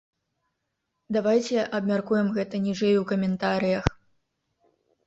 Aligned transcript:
Давайце 1.17 1.67
абмяркуем 1.81 2.27
гэта 2.39 2.55
ніжэй 2.65 2.95
у 3.05 3.07
каментарыях. 3.13 3.85